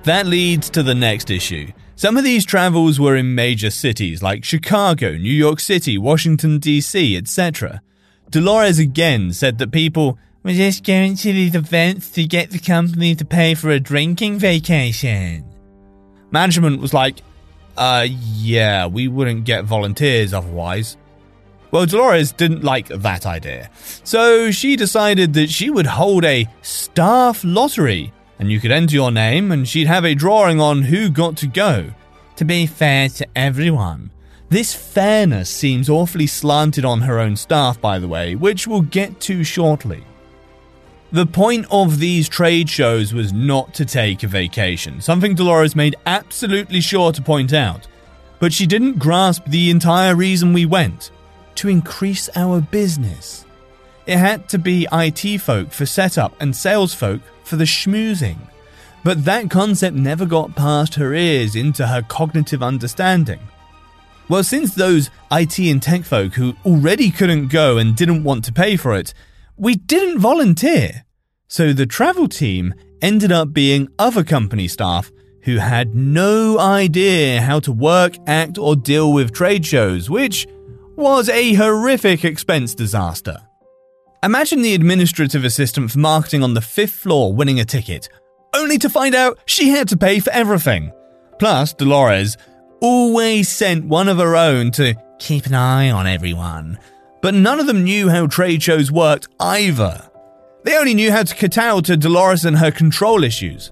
That 0.03 0.27
leads 0.27 0.69
to 0.69 0.84
the 0.84 0.93
next 0.93 1.31
issue. 1.31 1.72
Some 2.00 2.15
of 2.15 2.24
these 2.24 2.46
travels 2.46 2.98
were 2.98 3.18
in 3.18 3.36
major 3.36 3.70
cities 3.70 4.24
like 4.24 4.46
Chicago, 4.46 5.18
New 5.18 5.34
York 5.34 5.60
City, 5.60 5.98
Washington, 5.98 6.58
D.C., 6.58 7.18
etc. 7.18 7.82
Dolores 8.29 8.79
again 8.79 9.34
said 9.34 9.58
that 9.58 9.74
people 9.74 10.18
were 10.41 10.53
just 10.53 10.86
going 10.86 11.18
to 11.18 11.34
these 11.34 11.56
events 11.56 12.10
to 12.12 12.24
get 12.24 12.51
the 12.51 12.60
company 12.60 13.15
to 13.15 13.25
pay 13.25 13.53
for 13.53 13.70
a 13.70 13.82
drinking 13.82 14.39
vacation. 14.39 15.44
Management 16.32 16.79
was 16.79 16.94
like, 16.94 17.18
uh, 17.75 18.08
yeah, 18.08 18.88
we 18.88 19.10
wouldn't 19.10 19.44
get 19.44 19.65
volunteers 19.65 20.34
otherwise. 20.34 20.96
Well, 21.72 21.86
Dolores 21.86 22.32
didn't 22.32 22.63
like 22.63 22.88
that 22.88 23.25
idea, 23.25 23.72
so 24.06 24.51
she 24.51 24.77
decided 24.77 25.34
that 25.34 25.50
she 25.50 25.70
would 25.70 25.86
hold 25.86 26.24
a 26.24 26.48
staff 26.62 27.44
lottery, 27.44 28.13
and 28.39 28.51
you 28.51 28.60
could 28.60 28.72
enter 28.72 28.96
your 28.96 29.12
name, 29.12 29.51
and 29.51 29.67
she'd 29.67 29.88
have 29.88 30.05
a 30.05 30.15
drawing 30.15 30.60
on 30.60 30.84
who 30.84 31.10
got 31.10 31.38
to 31.38 31.48
go. 31.48 31.91
To 32.38 32.46
be 32.46 32.65
fair 32.65 33.10
to 33.10 33.27
everyone. 33.36 34.12
This 34.48 34.74
fairness 34.74 35.50
seems 35.50 35.89
awfully 35.89 36.25
slanted 36.25 36.86
on 36.86 37.01
her 37.01 37.19
own 37.19 37.36
staff, 37.36 37.79
by 37.79 38.00
the 38.00 38.08
way, 38.08 38.34
which 38.34 38.65
we'll 38.65 38.81
get 38.81 39.19
to 39.22 39.43
shortly. 39.43 40.03
The 41.12 41.25
point 41.25 41.65
of 41.69 42.00
these 42.00 42.29
trade 42.29 42.69
shows 42.69 43.13
was 43.13 43.34
not 43.34 43.74
to 43.75 43.86
take 43.86 44.24
a 44.24 44.27
vacation, 44.27 45.01
something 45.01 45.36
Dolores 45.36 45.75
made 45.75 45.96
absolutely 46.05 46.81
sure 46.81 47.12
to 47.12 47.22
point 47.22 47.51
out. 47.51 47.88
But 48.39 48.53
she 48.53 48.65
didn't 48.65 49.00
grasp 49.00 49.46
the 49.46 49.69
entire 49.69 50.15
reason 50.15 50.53
we 50.53 50.65
went 50.65 51.12
to 51.55 51.67
increase 51.67 52.29
our 52.36 52.62
business. 52.62 53.46
It 54.10 54.18
had 54.18 54.50
to 54.50 54.58
be 54.58 54.88
IT 54.92 55.38
folk 55.38 55.72
for 55.72 55.86
setup 55.86 56.34
and 56.42 56.56
sales 56.56 56.96
folk 56.96 57.22
for 57.44 57.58
the 57.58 57.66
schmoozing. 57.66 58.39
But 59.04 59.24
that 59.25 59.51
concept 59.51 59.96
never 59.96 60.25
got 60.25 60.56
past 60.56 60.96
her 60.96 61.13
ears 61.13 61.56
into 61.56 61.86
her 61.86 62.01
cognitive 62.01 62.63
understanding. 62.63 63.39
Well, 64.28 64.44
since 64.44 64.74
those 64.74 65.12
IT 65.32 65.60
and 65.60 65.80
tech 65.80 66.06
folk 66.06 66.34
who 66.34 66.56
already 66.66 67.12
couldn't 67.12 67.50
go 67.50 67.78
and 67.78 67.96
didn't 67.96 68.24
want 68.24 68.46
to 68.46 68.51
pay 68.51 68.78
for 68.78 68.96
it 68.96 69.13
we 69.58 69.75
didn't 69.75 70.18
volunteer. 70.18 71.06
So 71.48 71.72
the 71.72 71.86
travel 71.86 72.28
team 72.28 72.74
ended 73.04 73.32
up 73.32 73.54
being 73.54 73.89
other 74.00 74.24
company 74.24 74.68
staff 74.68 75.12
who 75.44 75.58
had 75.58 75.94
no 75.94 76.58
idea 76.58 77.42
how 77.42 77.60
to 77.60 77.72
work, 77.72 78.16
act, 78.25 78.58
or 78.58 78.75
deal 78.75 79.13
with 79.13 79.34
trade 79.34 79.68
shows, 79.68 80.10
which 80.10 80.48
was 80.96 81.30
a 81.30 81.54
horrific 81.54 82.25
expense 82.25 82.74
disaster. 82.74 83.38
Imagine 84.22 84.62
the 84.62 84.74
administrative 84.74 85.46
assistant 85.46 85.92
for 85.92 86.00
marketing 86.00 86.44
on 86.44 86.54
the 86.54 86.62
fifth 86.62 86.92
floor 86.92 87.34
winning 87.34 87.60
a 87.60 87.66
ticket. 87.66 88.10
only 88.56 88.78
to 88.80 88.90
find 88.90 89.14
out 89.16 89.38
she 89.46 89.70
had 89.70 89.88
to 89.88 89.96
pay 89.98 90.20
for 90.20 90.32
everything. 90.32 90.92
Plus, 91.38 91.72
Dolores 91.74 92.36
always 92.82 93.48
sent 93.48 93.86
one 93.86 94.10
of 94.10 94.18
her 94.18 94.36
own 94.36 94.72
to 94.72 94.96
keep 95.20 95.46
an 95.46 95.54
eye 95.54 95.92
on 95.92 96.08
everyone. 96.08 96.80
But 97.22 97.34
none 97.36 97.60
of 97.60 97.68
them 97.68 97.84
knew 97.84 98.10
how 98.10 98.28
trade 98.28 98.64
shows 98.64 98.92
worked 98.92 99.28
either. 99.40 100.10
They 100.64 100.78
only 100.78 100.94
knew 100.94 101.12
how 101.12 101.24
to 101.24 101.36
kowtow 101.36 101.82
to 101.82 101.96
Dolores 101.98 102.44
and 102.44 102.58
her 102.58 102.72
control 102.72 103.24
issues. 103.24 103.72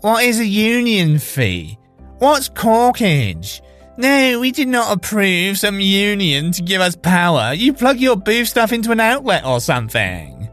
What 0.00 0.24
is 0.24 0.38
a 0.38 0.46
union 0.46 1.18
fee? 1.18 1.78
What's 2.18 2.48
corkage? 2.48 3.60
No, 3.96 4.40
we 4.40 4.50
did 4.50 4.68
not 4.68 4.96
approve 4.96 5.58
some 5.58 5.78
union 5.78 6.50
to 6.52 6.62
give 6.62 6.80
us 6.80 6.96
power. 6.96 7.52
You 7.52 7.72
plug 7.72 7.98
your 7.98 8.16
booth 8.16 8.48
stuff 8.48 8.72
into 8.72 8.90
an 8.90 9.00
outlet 9.00 9.44
or 9.44 9.60
something. 9.60 10.48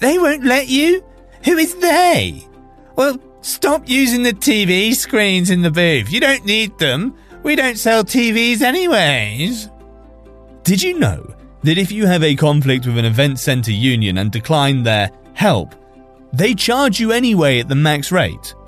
They 0.00 0.18
won't 0.18 0.44
let 0.44 0.68
you? 0.68 1.04
Who 1.44 1.56
is 1.58 1.76
they? 1.76 2.44
Well, 2.96 3.18
stop 3.40 3.88
using 3.88 4.24
the 4.24 4.32
TV 4.32 4.94
screens 4.94 5.50
in 5.50 5.62
the 5.62 5.70
booth. 5.70 6.10
You 6.10 6.18
don't 6.18 6.44
need 6.44 6.76
them. 6.78 7.16
We 7.44 7.54
don't 7.54 7.78
sell 7.78 8.02
TVs 8.02 8.62
anyways. 8.62 9.70
Did 10.64 10.82
you 10.82 10.98
know 10.98 11.34
that 11.62 11.78
if 11.78 11.92
you 11.92 12.06
have 12.06 12.24
a 12.24 12.34
conflict 12.34 12.86
with 12.86 12.98
an 12.98 13.04
event 13.04 13.38
center 13.38 13.72
union 13.72 14.18
and 14.18 14.30
decline 14.32 14.82
their 14.82 15.10
help, 15.34 15.74
they 16.32 16.54
charge 16.54 16.98
you 16.98 17.12
anyway 17.12 17.60
at 17.60 17.68
the 17.68 17.74
max 17.76 18.10
rate? 18.10 18.54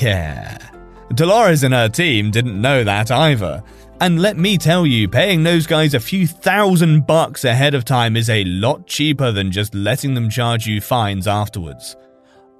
Yeah. 0.00 0.71
Dolores 1.14 1.62
and 1.62 1.74
her 1.74 1.88
team 1.88 2.30
didn't 2.30 2.60
know 2.60 2.84
that 2.84 3.10
either. 3.10 3.62
And 4.00 4.20
let 4.20 4.36
me 4.36 4.58
tell 4.58 4.84
you, 4.84 5.08
paying 5.08 5.44
those 5.44 5.66
guys 5.66 5.94
a 5.94 6.00
few 6.00 6.26
thousand 6.26 7.06
bucks 7.06 7.44
ahead 7.44 7.74
of 7.74 7.84
time 7.84 8.16
is 8.16 8.28
a 8.28 8.44
lot 8.44 8.86
cheaper 8.86 9.30
than 9.30 9.52
just 9.52 9.74
letting 9.74 10.14
them 10.14 10.28
charge 10.28 10.66
you 10.66 10.80
fines 10.80 11.28
afterwards. 11.28 11.96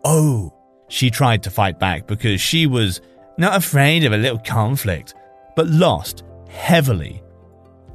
Oh, 0.04 0.52
she 0.88 1.10
tried 1.10 1.42
to 1.42 1.50
fight 1.50 1.78
back 1.78 2.06
because 2.06 2.40
she 2.40 2.66
was 2.66 3.00
not 3.38 3.56
afraid 3.56 4.04
of 4.04 4.12
a 4.12 4.18
little 4.18 4.38
conflict, 4.38 5.14
but 5.56 5.66
lost 5.68 6.22
heavily. 6.48 7.22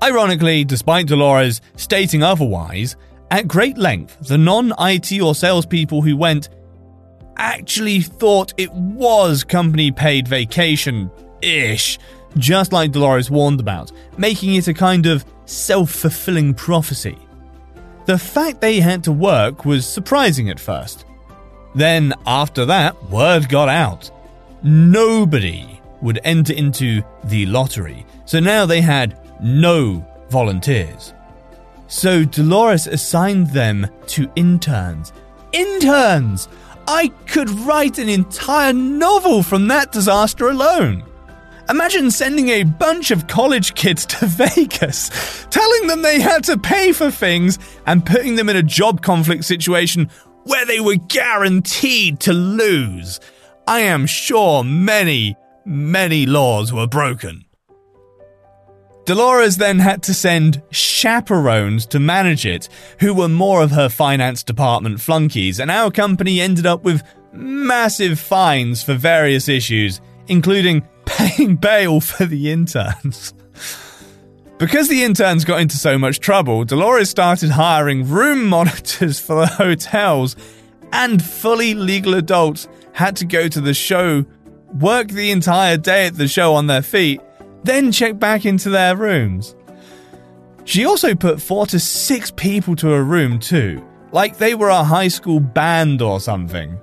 Ironically, 0.04 0.66
despite 0.66 1.08
Dolores 1.08 1.62
stating 1.76 2.24
otherwise, 2.24 2.96
at 3.32 3.48
great 3.48 3.78
length, 3.78 4.28
the 4.28 4.38
non 4.38 4.74
IT 4.80 5.22
or 5.22 5.36
salespeople 5.36 6.02
who 6.02 6.18
went 6.18 6.50
actually 7.38 8.02
thought 8.02 8.54
it 8.58 8.72
was 8.74 9.44
company 9.44 9.92
paid 9.92 10.28
vacation 10.28 11.12
ish, 11.42 12.00
just 12.38 12.74
like 12.74 12.92
Dolores 12.92 13.32
warned 13.32 13.60
about, 13.60 13.92
making 14.18 14.56
it 14.56 14.68
a 14.68 14.74
kind 14.74 15.06
of 15.06 15.26
self 15.46 15.92
fulfilling 15.92 16.54
prophecy. 16.54 17.18
The 18.06 18.18
fact 18.18 18.62
they 18.62 18.80
had 18.80 19.04
to 19.06 19.12
work 19.12 19.66
was 19.66 19.86
surprising 19.86 20.50
at 20.50 20.60
first. 20.60 21.06
Then, 21.76 22.14
after 22.26 22.66
that, 22.66 23.10
word 23.10 23.50
got 23.50 23.70
out. 23.70 24.10
Nobody 24.64 25.80
would 26.02 26.20
enter 26.24 26.54
into 26.54 27.02
the 27.26 27.46
lottery, 27.46 28.06
so 28.26 28.40
now 28.40 28.66
they 28.66 28.82
had 28.82 29.20
no 29.42 30.06
volunteers. 30.30 31.14
So 31.88 32.24
Dolores 32.26 32.88
assigned 32.88 33.52
them 33.52 33.88
to 34.08 34.30
interns. 34.36 35.14
Interns! 35.54 36.48
I 36.88 37.10
could 37.28 37.50
write 37.50 38.00
an 38.00 38.08
entire 38.08 38.72
novel 38.72 39.44
from 39.44 39.68
that 39.68 39.92
disaster 39.92 40.48
alone. 40.48 41.04
Imagine 41.70 42.10
sending 42.12 42.48
a 42.48 42.64
bunch 42.64 43.12
of 43.12 43.28
college 43.28 43.76
kids 43.76 44.06
to 44.06 44.26
Vegas, 44.26 45.46
telling 45.50 45.88
them 45.88 46.02
they 46.02 46.22
had 46.22 46.46
to 46.46 46.58
pay 46.58 46.94
for 46.94 47.12
things, 47.12 47.60
and 47.86 48.06
putting 48.06 48.36
them 48.36 48.48
in 48.48 48.56
a 48.56 48.64
job 48.64 49.02
conflict 49.02 49.44
situation 49.44 50.10
where 50.46 50.66
they 50.66 50.80
were 50.80 50.96
guaranteed 50.96 52.22
to 52.22 52.32
lose. 52.32 53.20
I 53.68 53.82
am 53.82 54.06
sure 54.06 54.64
many, 54.64 55.36
many 55.66 56.26
laws 56.26 56.72
were 56.72 56.88
broken. 56.88 57.44
Dolores 59.08 59.56
then 59.56 59.80
had 59.80 60.04
to 60.04 60.14
send 60.14 60.62
chaperones 60.70 61.86
to 61.86 61.98
manage 61.98 62.46
it, 62.46 62.68
who 63.00 63.14
were 63.14 63.30
more 63.30 63.64
of 63.64 63.72
her 63.72 63.88
finance 63.88 64.44
department 64.44 65.00
flunkies, 65.00 65.62
and 65.62 65.72
our 65.72 65.90
company 65.90 66.42
ended 66.42 66.66
up 66.66 66.84
with 66.84 67.02
massive 67.32 68.20
fines 68.20 68.84
for 68.84 68.96
various 68.96 69.48
issues, 69.48 70.02
including 70.28 70.86
paying 71.06 71.56
bail 71.56 72.02
for 72.02 72.26
the 72.26 72.52
interns. 72.52 73.34
because 74.58 74.90
the 74.90 75.06
interns 75.06 75.46
got 75.46 75.62
into 75.62 75.78
so 75.78 75.98
much 75.98 76.20
trouble, 76.20 76.66
Dolores 76.66 77.10
started 77.10 77.52
hiring 77.52 78.10
room 78.10 78.46
monitors 78.50 79.22
for 79.22 79.38
the 79.38 79.48
hotels, 79.48 80.36
and 80.92 81.24
fully 81.24 81.74
legal 81.74 82.14
adults 82.14 82.68
had 82.92 83.16
to 83.16 83.26
go 83.26 83.48
to 83.48 83.62
the 83.62 83.74
show, 83.74 84.26
work 84.74 85.08
the 85.08 85.32
entire 85.32 85.78
day 85.78 86.08
at 86.08 86.16
the 86.16 86.28
show 86.28 86.56
on 86.56 86.68
their 86.68 86.82
feet, 86.82 87.22
then 87.68 87.92
check 87.92 88.18
back 88.18 88.46
into 88.46 88.70
their 88.70 88.96
rooms. 88.96 89.56
She 90.66 90.86
also 90.86 91.16
put 91.16 91.42
four 91.42 91.66
to 91.68 91.80
six 91.80 92.32
people 92.32 92.76
to 92.78 92.94
a 92.94 93.02
room 93.02 93.40
too, 93.40 93.86
like 94.12 94.38
they 94.38 94.56
were 94.56 94.70
a 94.70 94.84
high 94.84 95.08
school 95.08 95.40
band 95.40 96.02
or 96.02 96.20
something. 96.20 96.78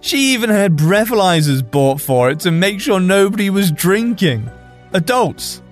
She 0.00 0.34
even 0.34 0.50
had 0.50 0.76
breathalyzers 0.76 1.68
bought 1.68 2.00
for 2.00 2.28
it 2.30 2.40
to 2.40 2.50
make 2.50 2.80
sure 2.80 2.98
nobody 2.98 3.50
was 3.50 3.70
drinking. 3.70 4.50
Adults. 4.92 5.62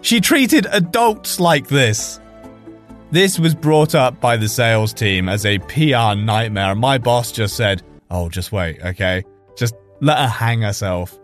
She 0.00 0.20
treated 0.20 0.66
adults 0.70 1.40
like 1.40 1.66
this. 1.68 2.20
This 3.10 3.38
was 3.38 3.54
brought 3.54 3.94
up 3.94 4.20
by 4.20 4.36
the 4.36 4.48
sales 4.48 4.92
team 4.92 5.28
as 5.28 5.44
a 5.44 5.58
PR 5.58 6.14
nightmare, 6.14 6.74
my 6.76 6.98
boss 6.98 7.32
just 7.32 7.56
said, 7.56 7.82
Oh, 8.10 8.28
just 8.28 8.52
wait, 8.52 8.80
okay? 8.84 9.24
Just 9.56 9.74
let 10.00 10.18
her 10.18 10.28
hang 10.28 10.62
herself. 10.62 11.18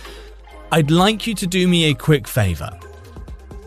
I'd 0.72 0.90
like 0.90 1.26
you 1.26 1.34
to 1.34 1.46
do 1.46 1.68
me 1.68 1.84
a 1.84 1.94
quick 1.94 2.26
favor. 2.26 2.78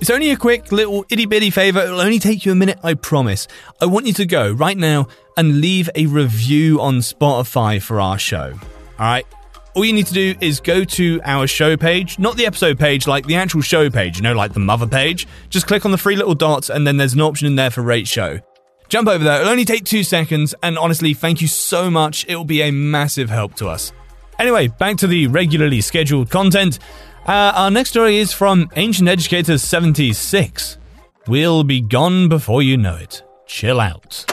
It's 0.01 0.09
only 0.09 0.31
a 0.31 0.35
quick 0.35 0.71
little 0.71 1.05
itty 1.09 1.27
bitty 1.27 1.51
favor. 1.51 1.79
It'll 1.79 2.01
only 2.01 2.19
take 2.19 2.43
you 2.43 2.51
a 2.51 2.55
minute, 2.55 2.79
I 2.83 2.95
promise. 2.95 3.47
I 3.79 3.85
want 3.85 4.07
you 4.07 4.13
to 4.13 4.25
go 4.25 4.51
right 4.51 4.77
now 4.77 5.07
and 5.37 5.61
leave 5.61 5.89
a 5.95 6.07
review 6.07 6.81
on 6.81 6.97
Spotify 6.97 7.79
for 7.79 8.01
our 8.01 8.17
show. 8.17 8.53
All 8.99 9.05
right? 9.05 9.25
all 9.73 9.85
you 9.85 9.93
need 9.93 10.07
to 10.07 10.13
do 10.13 10.35
is 10.41 10.59
go 10.59 10.83
to 10.83 11.21
our 11.23 11.47
show 11.47 11.77
page, 11.77 12.19
not 12.19 12.35
the 12.35 12.45
episode 12.45 12.77
page, 12.77 13.07
like 13.07 13.25
the 13.25 13.35
actual 13.35 13.61
show 13.61 13.89
page, 13.89 14.17
you 14.17 14.23
know, 14.23 14.33
like 14.33 14.53
the 14.53 14.59
mother 14.59 14.87
page. 14.87 15.27
Just 15.49 15.67
click 15.67 15.85
on 15.85 15.91
the 15.91 15.97
three 15.97 16.15
little 16.15 16.35
dots, 16.35 16.69
and 16.69 16.85
then 16.85 16.97
there's 16.97 17.13
an 17.13 17.21
option 17.21 17.47
in 17.47 17.55
there 17.55 17.69
for 17.69 17.81
rate 17.81 18.07
show. 18.07 18.39
Jump 18.89 19.07
over 19.07 19.23
there. 19.23 19.39
It'll 19.39 19.51
only 19.51 19.65
take 19.65 19.85
two 19.85 20.03
seconds, 20.03 20.53
and 20.61 20.77
honestly, 20.77 21.13
thank 21.13 21.41
you 21.41 21.47
so 21.47 21.89
much. 21.89 22.25
It 22.27 22.35
will 22.35 22.43
be 22.43 22.61
a 22.61 22.71
massive 22.71 23.29
help 23.29 23.55
to 23.55 23.69
us. 23.69 23.93
Anyway, 24.39 24.67
back 24.67 24.97
to 24.97 25.07
the 25.07 25.27
regularly 25.27 25.81
scheduled 25.81 26.29
content. 26.29 26.79
Uh, 27.27 27.51
our 27.55 27.71
next 27.71 27.91
story 27.91 28.17
is 28.17 28.33
from 28.33 28.69
Ancient 28.75 29.07
Educator 29.07 29.57
76. 29.57 30.77
We'll 31.27 31.63
be 31.63 31.79
gone 31.79 32.29
before 32.29 32.63
you 32.63 32.77
know 32.77 32.95
it. 32.95 33.23
Chill 33.45 33.79
out. 33.79 34.25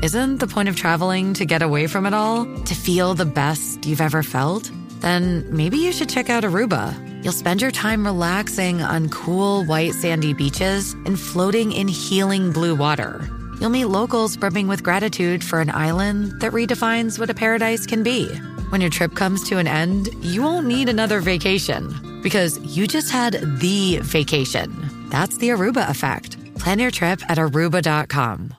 Isn't 0.00 0.38
the 0.38 0.46
point 0.46 0.68
of 0.68 0.76
traveling 0.76 1.34
to 1.34 1.44
get 1.44 1.60
away 1.60 1.88
from 1.88 2.06
it 2.06 2.14
all? 2.14 2.44
To 2.44 2.74
feel 2.74 3.14
the 3.14 3.24
best 3.24 3.84
you've 3.84 4.00
ever 4.00 4.22
felt? 4.22 4.70
Then 5.00 5.44
maybe 5.54 5.76
you 5.76 5.92
should 5.92 6.08
check 6.08 6.30
out 6.30 6.44
Aruba. 6.44 6.94
You'll 7.24 7.32
spend 7.32 7.60
your 7.60 7.72
time 7.72 8.06
relaxing 8.06 8.80
on 8.80 9.08
cool, 9.08 9.64
white, 9.64 9.94
sandy 9.94 10.34
beaches 10.34 10.92
and 11.04 11.18
floating 11.18 11.72
in 11.72 11.88
healing 11.88 12.52
blue 12.52 12.76
water. 12.76 13.28
You'll 13.60 13.70
meet 13.70 13.86
locals 13.86 14.36
brimming 14.36 14.68
with 14.68 14.84
gratitude 14.84 15.42
for 15.42 15.60
an 15.60 15.70
island 15.70 16.40
that 16.40 16.52
redefines 16.52 17.18
what 17.18 17.28
a 17.28 17.34
paradise 17.34 17.86
can 17.86 18.04
be. 18.04 18.30
When 18.70 18.82
your 18.82 18.90
trip 18.90 19.14
comes 19.14 19.48
to 19.48 19.56
an 19.56 19.66
end, 19.66 20.10
you 20.20 20.42
won't 20.42 20.66
need 20.66 20.90
another 20.90 21.20
vacation 21.20 22.20
because 22.22 22.58
you 22.76 22.86
just 22.86 23.10
had 23.10 23.32
the 23.60 23.98
vacation. 24.02 25.08
That's 25.08 25.38
the 25.38 25.48
Aruba 25.48 25.88
effect. 25.88 26.36
Plan 26.56 26.78
your 26.78 26.90
trip 26.90 27.22
at 27.30 27.38
aruba.com. 27.38 28.54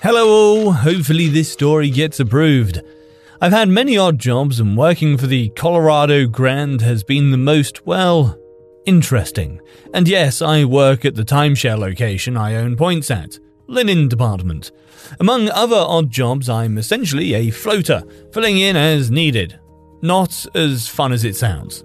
Hello, 0.00 0.28
all. 0.28 0.72
Hopefully, 0.72 1.28
this 1.28 1.50
story 1.50 1.90
gets 1.90 2.20
approved. 2.20 2.80
I've 3.40 3.52
had 3.52 3.68
many 3.68 3.96
odd 3.96 4.20
jobs, 4.20 4.60
and 4.60 4.76
working 4.76 5.16
for 5.16 5.26
the 5.26 5.48
Colorado 5.50 6.26
Grand 6.26 6.82
has 6.82 7.02
been 7.02 7.32
the 7.32 7.36
most, 7.36 7.84
well, 7.84 8.38
interesting. 8.86 9.60
And 9.92 10.06
yes, 10.06 10.40
I 10.40 10.66
work 10.66 11.04
at 11.04 11.16
the 11.16 11.24
timeshare 11.24 11.78
location 11.78 12.36
I 12.36 12.54
own 12.54 12.76
points 12.76 13.10
at 13.10 13.38
linen 13.66 14.08
department. 14.08 14.72
Among 15.20 15.48
other 15.50 15.76
odd 15.76 16.10
jobs, 16.10 16.48
I'm 16.48 16.78
essentially 16.78 17.34
a 17.34 17.50
floater, 17.50 18.02
filling 18.32 18.58
in 18.58 18.76
as 18.76 19.10
needed. 19.10 19.58
Not 20.02 20.46
as 20.54 20.88
fun 20.88 21.12
as 21.12 21.24
it 21.24 21.36
sounds. 21.36 21.84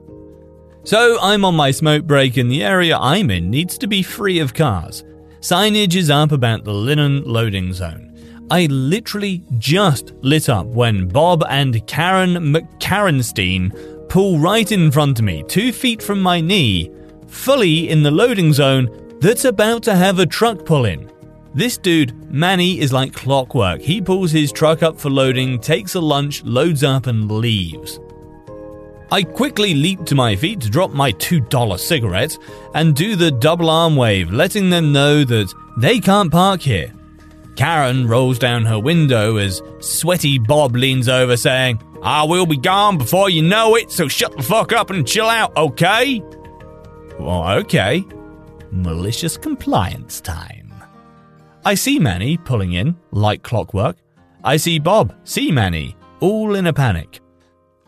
So 0.83 1.19
I'm 1.21 1.45
on 1.45 1.55
my 1.55 1.71
smoke 1.71 2.05
break, 2.05 2.37
and 2.37 2.49
the 2.49 2.63
area 2.63 2.97
I'm 2.97 3.29
in 3.29 3.49
needs 3.49 3.77
to 3.79 3.87
be 3.87 4.01
free 4.01 4.39
of 4.39 4.53
cars. 4.53 5.03
Signage 5.41 5.95
is 5.95 6.09
up 6.09 6.31
about 6.31 6.63
the 6.63 6.73
linen 6.73 7.23
loading 7.23 7.73
zone. 7.73 8.05
I 8.51 8.65
literally 8.65 9.43
just 9.59 10.13
lit 10.21 10.49
up 10.49 10.65
when 10.65 11.07
Bob 11.07 11.43
and 11.49 11.85
Karen 11.85 12.33
McCarenstein 12.35 14.09
pull 14.09 14.39
right 14.39 14.71
in 14.71 14.91
front 14.91 15.19
of 15.19 15.25
me, 15.25 15.43
two 15.47 15.71
feet 15.71 16.01
from 16.01 16.19
my 16.19 16.41
knee, 16.41 16.91
fully 17.27 17.89
in 17.89 18.01
the 18.01 18.11
loading 18.11 18.51
zone 18.51 18.89
that's 19.19 19.45
about 19.45 19.83
to 19.83 19.95
have 19.95 20.17
a 20.17 20.25
truck 20.25 20.65
pull 20.65 20.85
in. 20.85 21.09
This 21.53 21.77
dude, 21.77 22.31
Manny, 22.31 22.79
is 22.79 22.93
like 22.93 23.13
clockwork. 23.13 23.81
He 23.81 24.01
pulls 24.01 24.31
his 24.31 24.51
truck 24.51 24.83
up 24.83 24.99
for 24.99 25.09
loading, 25.09 25.59
takes 25.59 25.95
a 25.95 25.99
lunch, 25.99 26.43
loads 26.43 26.83
up, 26.83 27.07
and 27.07 27.29
leaves. 27.31 27.99
I 29.11 29.23
quickly 29.23 29.73
leap 29.73 30.05
to 30.05 30.15
my 30.15 30.35
feet 30.35 30.61
to 30.61 30.69
drop 30.69 30.91
my 30.91 31.11
$2 31.13 31.79
cigarette 31.79 32.37
and 32.75 32.95
do 32.95 33.15
the 33.15 33.31
double 33.31 33.69
arm 33.69 33.95
wave, 33.95 34.31
letting 34.31 34.69
them 34.69 34.91
know 34.91 35.23
that 35.23 35.51
they 35.77 35.99
can't 35.99 36.31
park 36.31 36.61
here. 36.61 36.93
Karen 37.55 38.07
rolls 38.07 38.37
down 38.37 38.65
her 38.65 38.79
window 38.79 39.37
as 39.37 39.63
sweaty 39.79 40.37
Bob 40.37 40.75
leans 40.75 41.09
over, 41.09 41.35
saying, 41.35 41.81
ah, 42.03 42.21
I 42.21 42.23
will 42.25 42.45
be 42.45 42.57
gone 42.57 42.99
before 42.99 43.31
you 43.31 43.41
know 43.41 43.75
it, 43.75 43.89
so 43.89 44.07
shut 44.07 44.37
the 44.37 44.43
fuck 44.43 44.71
up 44.71 44.91
and 44.91 45.07
chill 45.07 45.27
out, 45.27 45.57
okay? 45.57 46.21
Well, 47.19 47.49
okay. 47.59 48.05
Malicious 48.71 49.35
compliance 49.35 50.21
time. 50.21 50.58
I 51.65 51.75
see 51.75 51.99
Manny 51.99 52.37
pulling 52.37 52.73
in, 52.73 52.95
like 53.11 53.43
clockwork. 53.43 53.97
I 54.43 54.57
see 54.57 54.79
Bob, 54.79 55.13
see 55.25 55.51
Manny, 55.51 55.95
all 56.19 56.55
in 56.55 56.67
a 56.67 56.73
panic. 56.73 57.19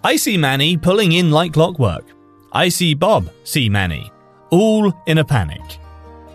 I 0.03 0.17
see 0.17 0.38
Manny 0.38 0.77
pulling 0.77 1.13
in 1.13 1.31
like 1.31 1.53
clockwork. 1.53 2.05
I 2.51 2.67
see 2.69 2.93
Bob, 2.93 3.29
see 3.43 3.69
Manny, 3.69 4.12
all 4.49 4.93
in 5.07 5.19
a 5.19 5.25
panic. 5.25 5.62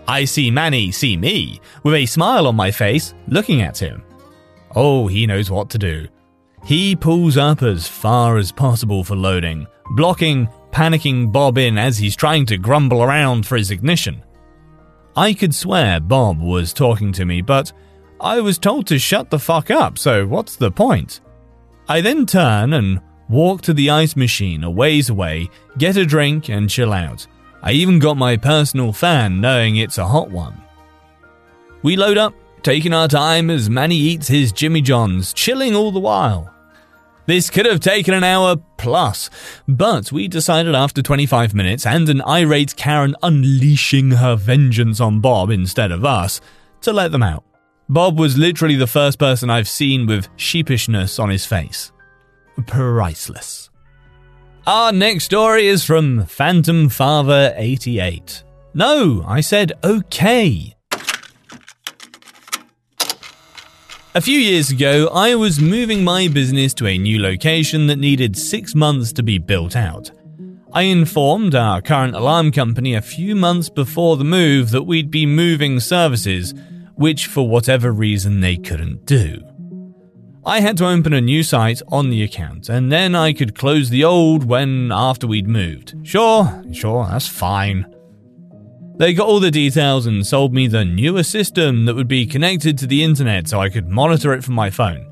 I 0.07 0.25
see 0.25 0.49
Manny 0.49 0.91
see 0.91 1.15
me, 1.15 1.61
with 1.83 1.93
a 1.93 2.05
smile 2.05 2.47
on 2.47 2.55
my 2.55 2.71
face, 2.71 3.13
looking 3.27 3.61
at 3.61 3.77
him. 3.77 4.03
Oh, 4.75 5.07
he 5.07 5.27
knows 5.27 5.51
what 5.51 5.69
to 5.71 5.77
do. 5.77 6.07
He 6.65 6.95
pulls 6.95 7.37
up 7.37 7.61
as 7.61 7.87
far 7.87 8.37
as 8.37 8.51
possible 8.51 9.03
for 9.03 9.15
loading, 9.15 9.67
blocking, 9.91 10.47
panicking 10.71 11.31
Bob 11.31 11.57
in 11.57 11.77
as 11.77 11.97
he's 11.97 12.15
trying 12.15 12.45
to 12.47 12.57
grumble 12.57 13.03
around 13.03 13.45
for 13.45 13.57
his 13.57 13.71
ignition. 13.71 14.23
I 15.17 15.33
could 15.33 15.55
swear 15.55 15.99
Bob 15.99 16.39
was 16.39 16.73
talking 16.73 17.11
to 17.13 17.25
me, 17.25 17.41
but 17.41 17.73
I 18.21 18.39
was 18.39 18.59
told 18.59 18.85
to 18.87 18.99
shut 18.99 19.31
the 19.31 19.39
fuck 19.39 19.71
up, 19.71 19.97
so 19.97 20.27
what's 20.27 20.55
the 20.55 20.69
point? 20.69 21.21
I 21.89 22.01
then 22.01 22.27
turn 22.27 22.73
and 22.73 23.01
walk 23.27 23.63
to 23.63 23.73
the 23.73 23.89
ice 23.89 24.15
machine 24.15 24.63
a 24.63 24.69
ways 24.69 25.09
away, 25.09 25.49
get 25.79 25.97
a 25.97 26.05
drink, 26.05 26.49
and 26.49 26.69
chill 26.69 26.93
out. 26.93 27.25
I 27.63 27.71
even 27.71 27.97
got 27.97 28.15
my 28.15 28.37
personal 28.37 28.93
fan 28.93 29.41
knowing 29.41 29.77
it's 29.77 29.97
a 29.97 30.05
hot 30.05 30.29
one. 30.29 30.61
We 31.81 31.95
load 31.95 32.19
up, 32.19 32.35
taking 32.61 32.93
our 32.93 33.07
time 33.07 33.49
as 33.49 33.71
Manny 33.71 33.97
eats 33.97 34.27
his 34.27 34.51
Jimmy 34.51 34.81
Johns, 34.81 35.33
chilling 35.33 35.75
all 35.75 35.91
the 35.91 35.99
while. 35.99 36.53
This 37.27 37.49
could 37.49 37.65
have 37.65 37.81
taken 37.81 38.13
an 38.13 38.23
hour 38.23 38.55
plus, 38.77 39.29
but 39.67 40.13
we 40.13 40.29
decided 40.29 40.73
after 40.73 41.01
25 41.01 41.53
minutes 41.53 41.85
and 41.85 42.07
an 42.07 42.21
irate 42.21 42.77
Karen 42.77 43.17
unleashing 43.21 44.11
her 44.11 44.37
vengeance 44.37 45.01
on 45.01 45.19
Bob 45.19 45.49
instead 45.51 45.91
of 45.91 46.05
us 46.05 46.39
to 46.81 46.93
let 46.93 47.11
them 47.11 47.23
out. 47.23 47.43
Bob 47.89 48.17
was 48.17 48.37
literally 48.37 48.77
the 48.77 48.87
first 48.87 49.19
person 49.19 49.49
I've 49.49 49.67
seen 49.67 50.07
with 50.07 50.29
sheepishness 50.37 51.19
on 51.19 51.29
his 51.29 51.45
face. 51.45 51.91
Priceless. 52.65 53.69
Our 54.65 54.93
next 54.93 55.25
story 55.25 55.67
is 55.67 55.83
from 55.83 56.25
Phantom 56.27 56.87
Father 56.87 57.53
88. 57.57 58.41
No, 58.73 59.25
I 59.27 59.41
said 59.41 59.73
okay. 59.83 60.76
A 64.17 64.21
few 64.21 64.39
years 64.39 64.71
ago, 64.71 65.09
I 65.13 65.35
was 65.35 65.59
moving 65.59 66.03
my 66.03 66.27
business 66.27 66.73
to 66.73 66.87
a 66.87 66.97
new 66.97 67.21
location 67.21 67.85
that 67.85 67.99
needed 67.99 68.35
six 68.35 68.73
months 68.73 69.13
to 69.13 69.21
be 69.21 69.37
built 69.37 69.75
out. 69.75 70.09
I 70.73 70.81
informed 70.81 71.53
our 71.53 71.83
current 71.83 72.15
alarm 72.15 72.51
company 72.51 72.95
a 72.95 73.01
few 73.03 73.35
months 73.35 73.69
before 73.69 74.17
the 74.17 74.23
move 74.23 74.71
that 74.71 74.85
we'd 74.85 75.11
be 75.11 75.27
moving 75.27 75.79
services, 75.79 76.55
which 76.95 77.27
for 77.27 77.47
whatever 77.47 77.91
reason 77.91 78.39
they 78.39 78.57
couldn't 78.57 79.05
do. 79.05 79.39
I 80.43 80.61
had 80.61 80.77
to 80.77 80.87
open 80.87 81.13
a 81.13 81.21
new 81.21 81.43
site 81.43 81.83
on 81.89 82.09
the 82.09 82.23
account, 82.23 82.69
and 82.69 82.91
then 82.91 83.13
I 83.13 83.33
could 83.33 83.53
close 83.53 83.91
the 83.91 84.03
old 84.03 84.43
when 84.43 84.91
after 84.91 85.27
we'd 85.27 85.47
moved. 85.47 85.93
Sure, 86.01 86.63
sure, 86.73 87.05
that's 87.05 87.27
fine. 87.27 87.85
They 88.97 89.13
got 89.13 89.27
all 89.27 89.39
the 89.39 89.51
details 89.51 90.07
and 90.07 90.25
sold 90.25 90.53
me 90.53 90.67
the 90.67 90.83
newer 90.83 91.21
system 91.21 91.85
that 91.85 91.95
would 91.95 92.07
be 92.07 92.25
connected 92.25 92.79
to 92.79 92.87
the 92.87 93.03
internet 93.03 93.47
so 93.47 93.61
I 93.61 93.69
could 93.69 93.87
monitor 93.87 94.33
it 94.33 94.43
from 94.43 94.55
my 94.55 94.71
phone. 94.71 95.05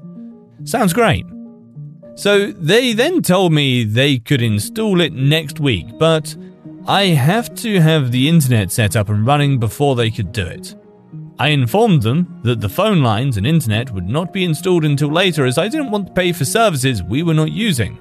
Sounds 0.63 0.91
great. 0.91 1.25
So 2.15 2.51
they 2.51 2.93
then 2.93 3.21
told 3.21 3.53
me 3.53 3.83
they 3.83 4.17
could 4.17 4.41
install 4.41 5.01
it 5.01 5.13
next 5.13 5.59
week, 5.59 5.85
but 5.99 6.35
I 6.87 7.07
have 7.07 7.53
to 7.55 7.79
have 7.79 8.11
the 8.11 8.27
internet 8.27 8.71
set 8.71 8.95
up 8.95 9.09
and 9.09 9.25
running 9.25 9.59
before 9.59 9.95
they 9.95 10.09
could 10.09 10.31
do 10.31 10.45
it. 10.45 10.73
I 11.37 11.49
informed 11.49 12.01
them 12.01 12.39
that 12.43 12.61
the 12.61 12.69
phone 12.69 13.03
lines 13.03 13.37
and 13.37 13.45
internet 13.45 13.91
would 13.91 14.07
not 14.07 14.33
be 14.33 14.45
installed 14.45 14.85
until 14.85 15.09
later 15.09 15.45
as 15.45 15.57
I 15.57 15.67
didn't 15.67 15.91
want 15.91 16.07
to 16.07 16.13
pay 16.13 16.31
for 16.31 16.45
services 16.45 17.03
we 17.03 17.21
were 17.21 17.33
not 17.33 17.51
using, 17.51 17.99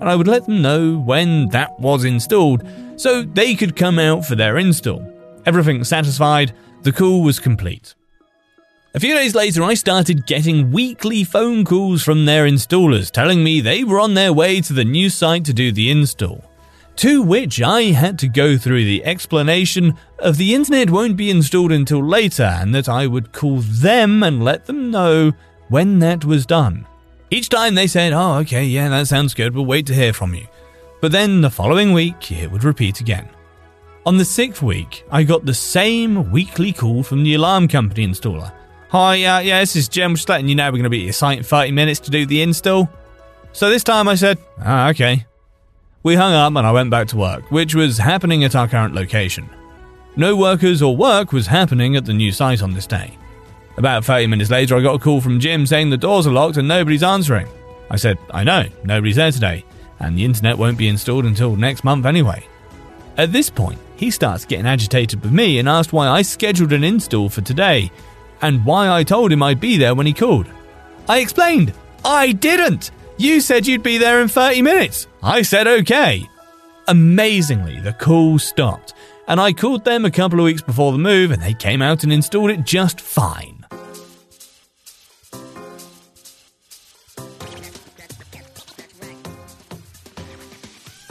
and 0.00 0.10
I 0.10 0.16
would 0.16 0.28
let 0.28 0.44
them 0.44 0.60
know 0.60 0.98
when 0.98 1.48
that 1.50 1.78
was 1.78 2.04
installed 2.04 2.66
so 2.96 3.22
they 3.22 3.54
could 3.54 3.76
come 3.76 3.98
out 3.98 4.26
for 4.26 4.34
their 4.34 4.58
install. 4.58 5.11
Everything 5.44 5.82
satisfied, 5.84 6.52
the 6.82 6.92
call 6.92 7.22
was 7.22 7.38
complete. 7.38 7.94
A 8.94 9.00
few 9.00 9.14
days 9.14 9.34
later, 9.34 9.62
I 9.62 9.74
started 9.74 10.26
getting 10.26 10.70
weekly 10.70 11.24
phone 11.24 11.64
calls 11.64 12.02
from 12.02 12.26
their 12.26 12.46
installers 12.46 13.10
telling 13.10 13.42
me 13.42 13.60
they 13.60 13.84
were 13.84 13.98
on 13.98 14.14
their 14.14 14.32
way 14.32 14.60
to 14.60 14.72
the 14.72 14.84
new 14.84 15.08
site 15.08 15.46
to 15.46 15.54
do 15.54 15.72
the 15.72 15.90
install. 15.90 16.44
To 16.96 17.22
which 17.22 17.62
I 17.62 17.84
had 17.84 18.18
to 18.18 18.28
go 18.28 18.58
through 18.58 18.84
the 18.84 19.04
explanation 19.04 19.96
of 20.18 20.36
the 20.36 20.54
internet 20.54 20.90
won't 20.90 21.16
be 21.16 21.30
installed 21.30 21.72
until 21.72 22.04
later 22.04 22.42
and 22.42 22.74
that 22.74 22.88
I 22.88 23.06
would 23.06 23.32
call 23.32 23.60
them 23.60 24.22
and 24.22 24.44
let 24.44 24.66
them 24.66 24.90
know 24.90 25.32
when 25.68 25.98
that 26.00 26.24
was 26.24 26.44
done. 26.44 26.86
Each 27.30 27.48
time 27.48 27.74
they 27.74 27.86
said, 27.86 28.12
Oh, 28.12 28.34
okay, 28.40 28.64
yeah, 28.64 28.90
that 28.90 29.08
sounds 29.08 29.32
good, 29.32 29.54
we'll 29.54 29.64
wait 29.64 29.86
to 29.86 29.94
hear 29.94 30.12
from 30.12 30.34
you. 30.34 30.46
But 31.00 31.12
then 31.12 31.40
the 31.40 31.50
following 31.50 31.94
week, 31.94 32.30
it 32.30 32.50
would 32.50 32.62
repeat 32.62 33.00
again. 33.00 33.28
On 34.04 34.16
the 34.16 34.24
sixth 34.24 34.62
week, 34.62 35.04
I 35.12 35.22
got 35.22 35.44
the 35.44 35.54
same 35.54 36.32
weekly 36.32 36.72
call 36.72 37.04
from 37.04 37.22
the 37.22 37.34
alarm 37.34 37.68
company 37.68 38.04
installer. 38.04 38.52
Hi, 38.88 39.14
yeah, 39.14 39.38
yeah, 39.38 39.60
this 39.60 39.76
is 39.76 39.88
Jim. 39.88 40.16
Just 40.16 40.28
letting 40.28 40.48
you 40.48 40.56
know 40.56 40.66
we're 40.66 40.72
going 40.72 40.82
to 40.82 40.90
be 40.90 41.02
at 41.02 41.04
your 41.04 41.12
site 41.12 41.38
in 41.38 41.44
30 41.44 41.70
minutes 41.70 42.00
to 42.00 42.10
do 42.10 42.26
the 42.26 42.42
install. 42.42 42.90
So 43.52 43.70
this 43.70 43.84
time 43.84 44.08
I 44.08 44.16
said, 44.16 44.38
ah, 44.58 44.88
okay. 44.88 45.24
We 46.02 46.16
hung 46.16 46.32
up 46.32 46.56
and 46.56 46.66
I 46.66 46.72
went 46.72 46.90
back 46.90 47.06
to 47.08 47.16
work, 47.16 47.48
which 47.52 47.76
was 47.76 47.96
happening 47.96 48.42
at 48.42 48.56
our 48.56 48.66
current 48.66 48.92
location. 48.92 49.48
No 50.16 50.34
workers 50.34 50.82
or 50.82 50.96
work 50.96 51.32
was 51.32 51.46
happening 51.46 51.94
at 51.94 52.04
the 52.04 52.12
new 52.12 52.32
site 52.32 52.60
on 52.60 52.74
this 52.74 52.88
day. 52.88 53.16
About 53.76 54.04
30 54.04 54.26
minutes 54.26 54.50
later, 54.50 54.76
I 54.76 54.82
got 54.82 54.96
a 54.96 54.98
call 54.98 55.20
from 55.20 55.38
Jim 55.38 55.64
saying 55.64 55.90
the 55.90 55.96
doors 55.96 56.26
are 56.26 56.32
locked 56.32 56.56
and 56.56 56.66
nobody's 56.66 57.04
answering. 57.04 57.46
I 57.88 57.96
said, 57.96 58.18
I 58.32 58.42
know, 58.42 58.64
nobody's 58.82 59.16
there 59.16 59.30
today, 59.30 59.64
and 60.00 60.18
the 60.18 60.24
internet 60.24 60.58
won't 60.58 60.76
be 60.76 60.88
installed 60.88 61.24
until 61.24 61.54
next 61.54 61.84
month 61.84 62.04
anyway. 62.04 62.44
At 63.16 63.32
this 63.32 63.50
point, 63.50 63.78
he 63.96 64.10
starts 64.10 64.44
getting 64.44 64.66
agitated 64.66 65.22
with 65.22 65.32
me 65.32 65.58
and 65.58 65.68
asked 65.68 65.92
why 65.92 66.08
I 66.08 66.22
scheduled 66.22 66.72
an 66.72 66.84
install 66.84 67.28
for 67.28 67.42
today 67.42 67.90
and 68.40 68.64
why 68.64 68.90
I 68.90 69.04
told 69.04 69.30
him 69.30 69.42
I'd 69.42 69.60
be 69.60 69.76
there 69.76 69.94
when 69.94 70.06
he 70.06 70.12
called. 70.12 70.46
I 71.08 71.18
explained, 71.18 71.72
I 72.04 72.32
didn't! 72.32 72.90
You 73.18 73.40
said 73.40 73.66
you'd 73.66 73.82
be 73.82 73.98
there 73.98 74.20
in 74.20 74.28
30 74.28 74.62
minutes. 74.62 75.06
I 75.22 75.42
said 75.42 75.68
okay. 75.68 76.28
Amazingly, 76.88 77.78
the 77.80 77.92
call 77.92 78.38
stopped, 78.38 78.94
and 79.28 79.40
I 79.40 79.52
called 79.52 79.84
them 79.84 80.04
a 80.04 80.10
couple 80.10 80.40
of 80.40 80.44
weeks 80.44 80.62
before 80.62 80.90
the 80.90 80.98
move, 80.98 81.30
and 81.30 81.40
they 81.40 81.54
came 81.54 81.82
out 81.82 82.02
and 82.02 82.12
installed 82.12 82.50
it 82.50 82.64
just 82.64 83.00
fine. 83.00 83.61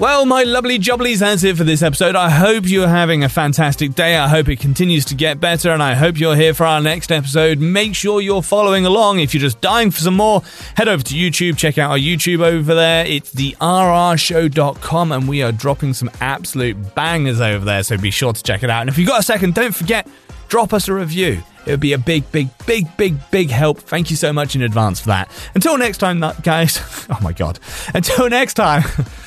Well, 0.01 0.25
my 0.25 0.41
lovely 0.41 0.79
jobblies, 0.79 1.19
that's 1.19 1.43
it 1.43 1.55
for 1.57 1.63
this 1.63 1.83
episode. 1.83 2.15
I 2.15 2.31
hope 2.31 2.67
you're 2.67 2.87
having 2.87 3.23
a 3.23 3.29
fantastic 3.29 3.93
day. 3.93 4.17
I 4.17 4.27
hope 4.27 4.49
it 4.49 4.59
continues 4.59 5.05
to 5.05 5.13
get 5.13 5.39
better, 5.39 5.69
and 5.69 5.83
I 5.83 5.93
hope 5.93 6.19
you're 6.19 6.35
here 6.35 6.55
for 6.55 6.65
our 6.65 6.81
next 6.81 7.11
episode. 7.11 7.59
Make 7.59 7.93
sure 7.93 8.19
you're 8.19 8.41
following 8.41 8.87
along. 8.87 9.19
If 9.19 9.35
you're 9.35 9.41
just 9.41 9.61
dying 9.61 9.91
for 9.91 9.99
some 9.99 10.15
more, 10.15 10.41
head 10.75 10.87
over 10.87 11.03
to 11.03 11.13
YouTube, 11.13 11.55
check 11.55 11.77
out 11.77 11.91
our 11.91 11.99
YouTube 11.99 12.43
over 12.43 12.73
there. 12.73 13.05
It's 13.05 13.31
the 13.31 13.55
rrshow.com, 13.61 15.11
and 15.11 15.27
we 15.27 15.43
are 15.43 15.51
dropping 15.51 15.93
some 15.93 16.09
absolute 16.19 16.95
bangers 16.95 17.39
over 17.39 17.63
there, 17.63 17.83
so 17.83 17.95
be 17.95 18.09
sure 18.09 18.33
to 18.33 18.41
check 18.41 18.63
it 18.63 18.71
out. 18.71 18.81
And 18.81 18.89
if 18.89 18.97
you've 18.97 19.07
got 19.07 19.19
a 19.19 19.23
second, 19.23 19.53
don't 19.53 19.75
forget, 19.75 20.07
drop 20.47 20.73
us 20.73 20.87
a 20.87 20.95
review. 20.95 21.43
It 21.67 21.69
would 21.69 21.79
be 21.79 21.93
a 21.93 21.99
big, 21.99 22.31
big, 22.31 22.49
big, 22.65 22.87
big, 22.97 23.19
big 23.29 23.51
help. 23.51 23.77
Thank 23.77 24.09
you 24.09 24.15
so 24.15 24.33
much 24.33 24.55
in 24.55 24.63
advance 24.63 24.99
for 24.99 25.09
that. 25.09 25.29
Until 25.53 25.77
next 25.77 25.99
time, 25.99 26.21
guys. 26.41 26.81
Oh 27.11 27.19
my 27.21 27.33
god. 27.33 27.59
Until 27.93 28.29
next 28.29 28.55
time. 28.55 28.83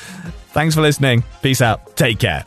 Thanks 0.55 0.75
for 0.75 0.81
listening. 0.81 1.25
Peace 1.43 1.61
out. 1.61 1.97
Take 1.97 2.21
care. 2.21 2.47